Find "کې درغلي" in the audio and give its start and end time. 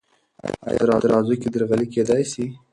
1.41-1.87